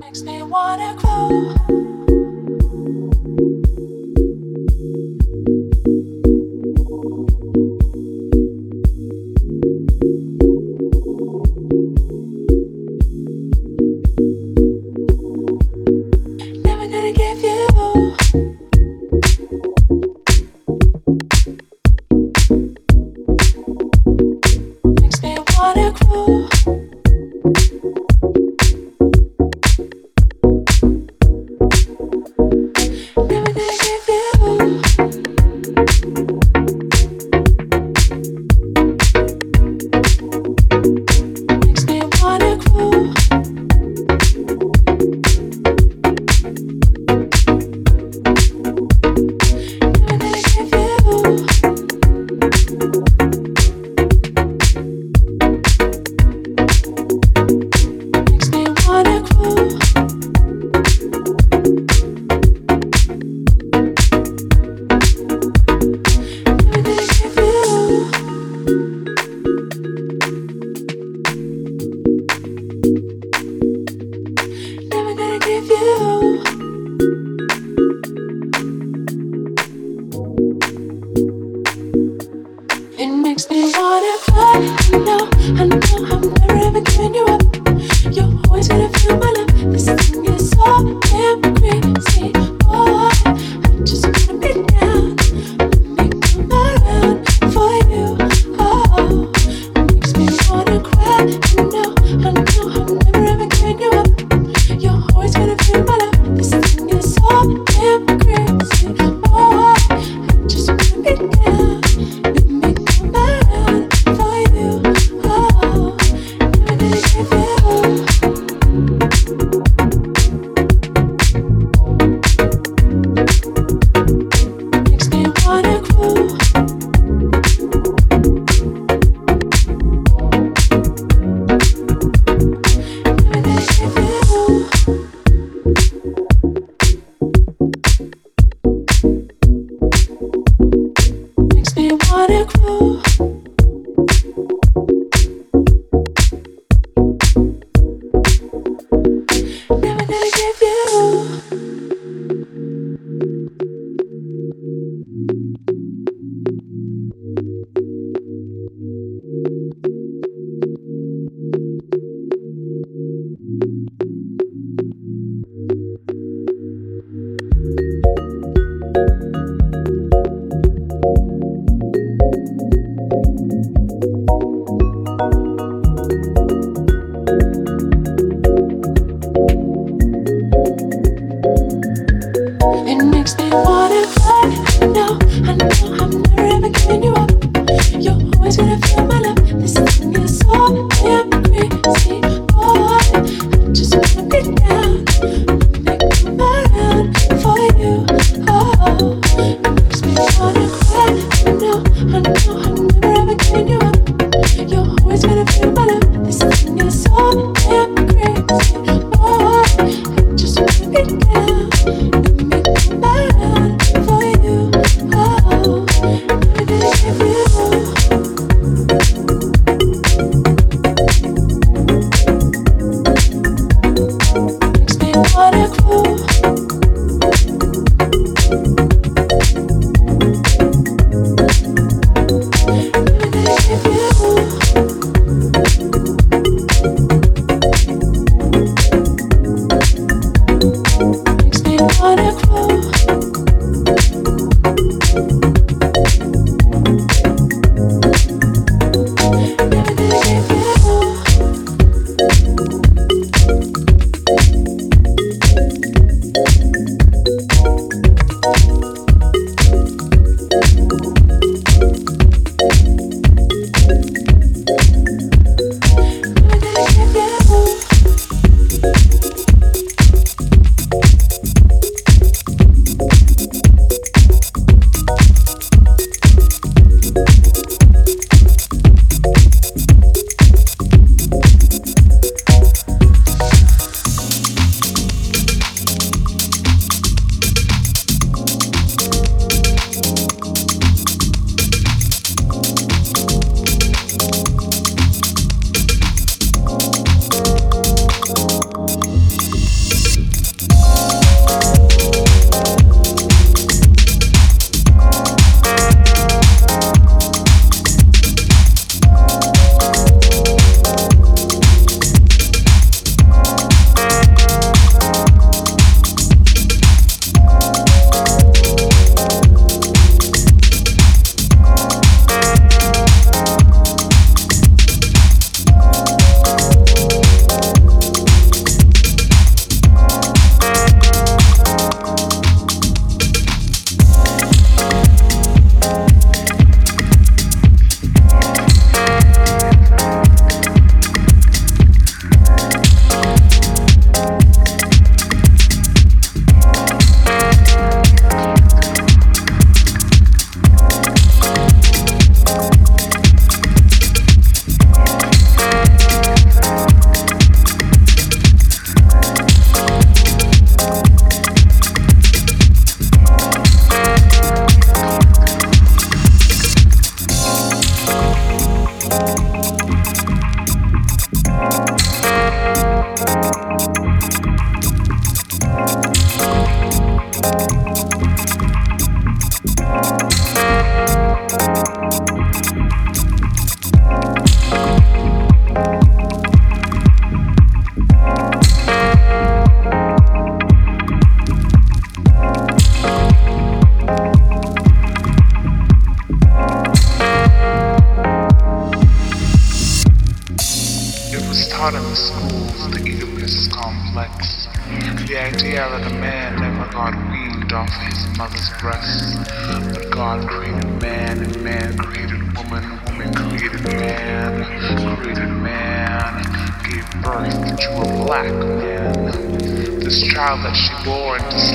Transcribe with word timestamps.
Makes 0.00 0.22
me 0.22 0.42
wanna 0.42 0.94
grow. 0.96 1.77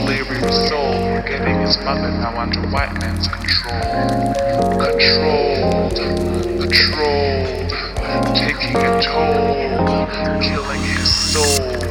Slavery 0.03 0.43
of 0.43 0.53
soul, 0.67 1.21
forgetting 1.21 1.61
his 1.61 1.77
mother 1.77 2.11
now 2.11 2.37
under 2.37 2.59
white 2.67 2.91
man's 2.99 3.25
control. 3.25 4.33
Controlled, 4.83 5.95
controlled, 6.59 7.71
taking 8.35 8.75
a 8.75 9.01
toll, 9.01 10.07
killing 10.41 10.81
his 10.81 11.09
soul. 11.09 11.82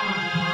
To 0.00 0.30
do. 0.34 0.49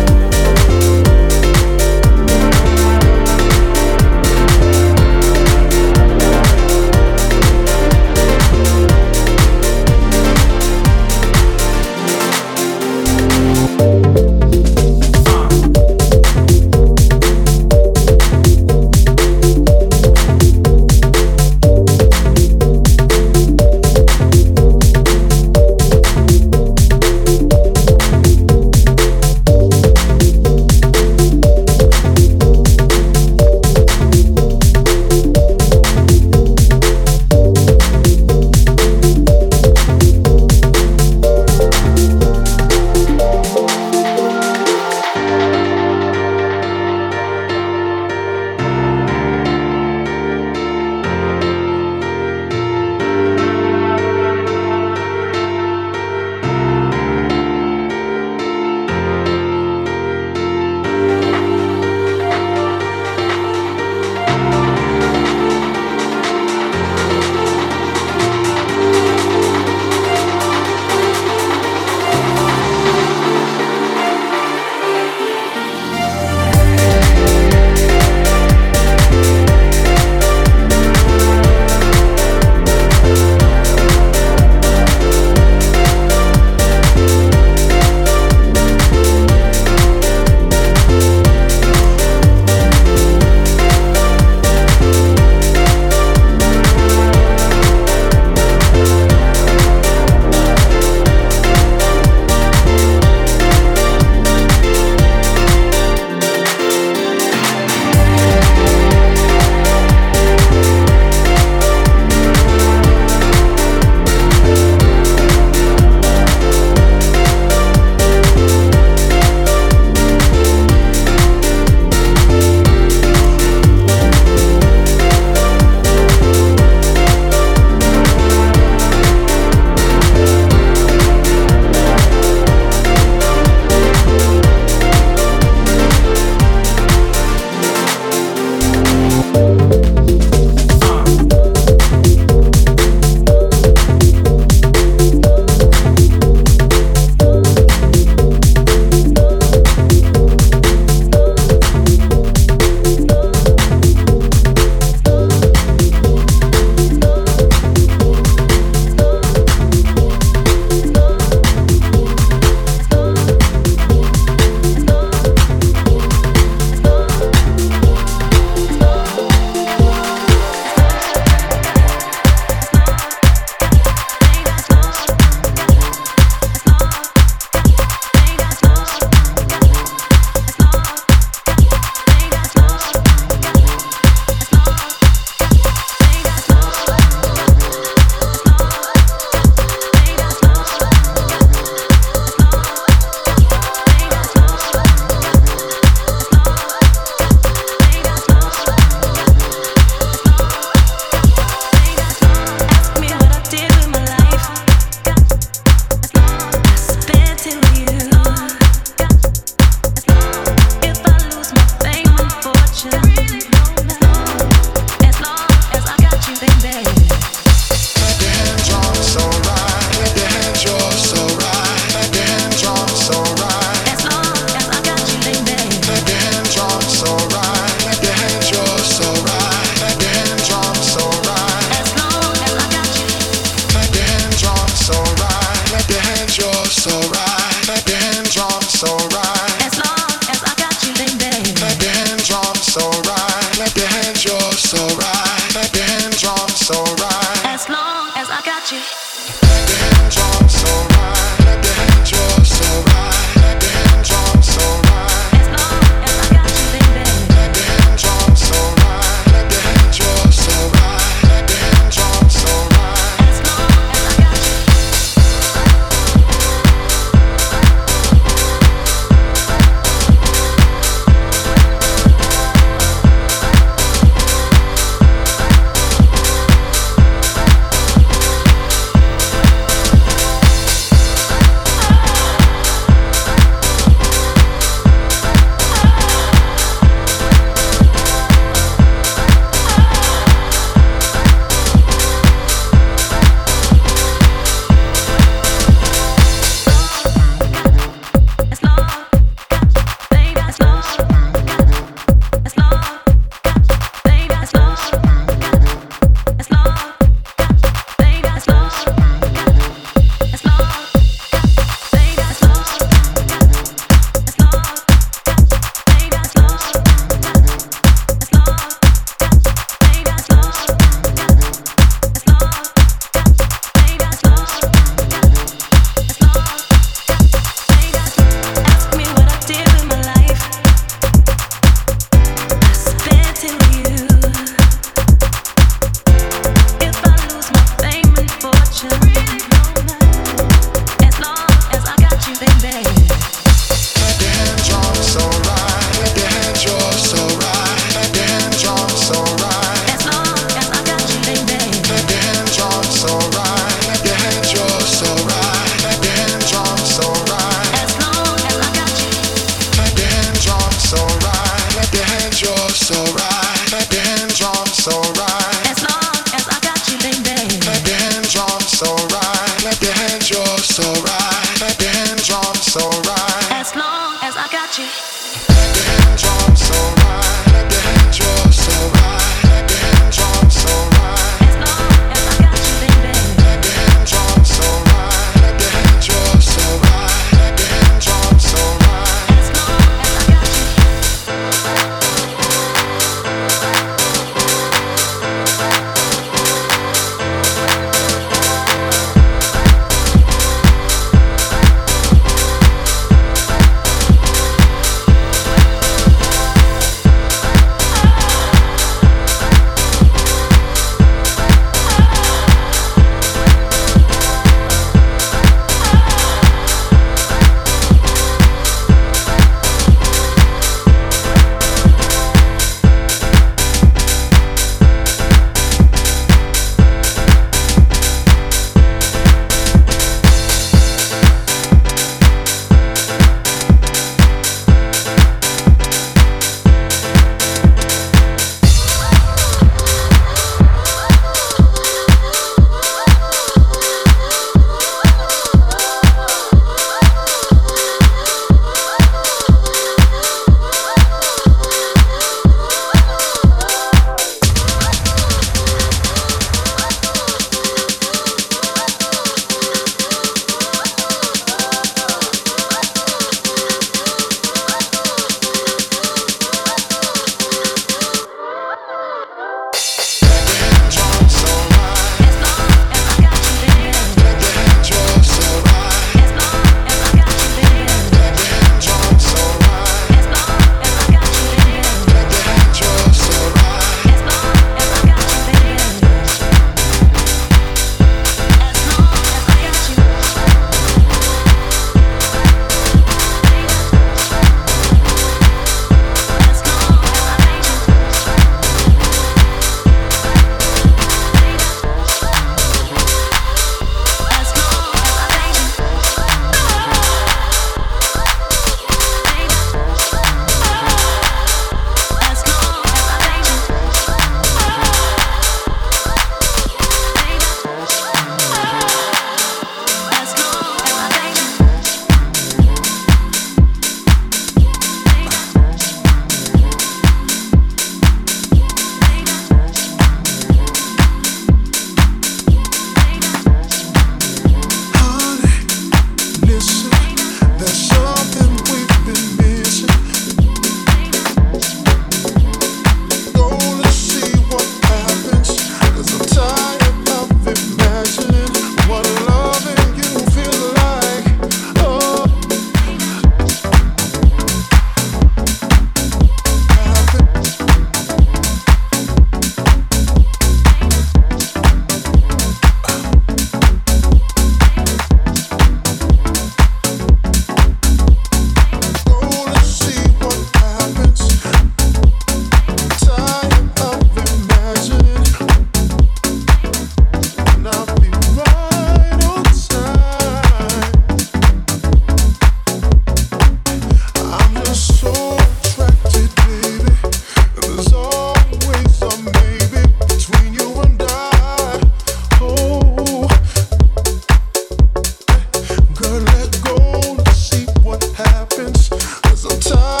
Cause 598.91 599.45
I'm 599.45 599.59
tired. 599.61 600.00